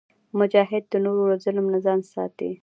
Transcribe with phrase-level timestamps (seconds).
[0.39, 2.51] مجاهد د نورو له ظلم نه ځان ساتي.